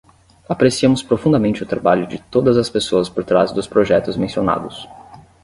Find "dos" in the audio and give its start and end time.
3.51-3.67